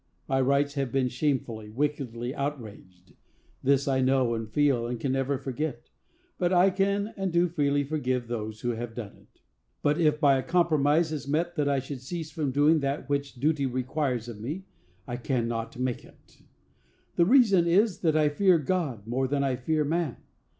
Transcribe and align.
My 0.27 0.41
rights 0.41 0.73
have 0.73 0.91
been 0.91 1.09
shamefully, 1.09 1.69
wickedly 1.69 2.33
outraged; 2.33 3.13
this 3.61 3.87
I 3.87 4.01
know, 4.01 4.33
and 4.33 4.49
feel, 4.49 4.87
and 4.87 4.99
can 4.99 5.11
never 5.11 5.37
forget. 5.37 5.91
But 6.39 6.51
I 6.51 6.71
can 6.71 7.13
and 7.17 7.31
do 7.31 7.47
freely 7.47 7.83
forgive 7.83 8.27
those 8.27 8.61
who 8.61 8.69
have 8.71 8.95
done 8.95 9.15
it. 9.15 9.41
"But 9.83 10.01
if 10.01 10.19
by 10.19 10.39
a 10.39 10.41
compromise 10.41 11.11
is 11.11 11.27
meant 11.27 11.53
that 11.53 11.69
I 11.69 11.77
should 11.77 12.01
cease 12.01 12.31
from 12.31 12.49
doing 12.51 12.79
that 12.79 13.09
which 13.09 13.35
duty 13.35 13.67
requires 13.67 14.27
of 14.27 14.41
me, 14.41 14.65
I 15.07 15.17
cannot 15.17 15.77
make 15.77 16.03
it. 16.03 16.37
And 16.39 16.47
the 17.15 17.25
reason 17.27 17.67
is, 17.67 17.99
that 17.99 18.17
I 18.17 18.29
fear 18.29 18.57
God 18.57 19.05
more 19.05 19.27
than 19.27 19.43
I 19.43 19.55
fear 19.55 19.83
man. 19.85 20.17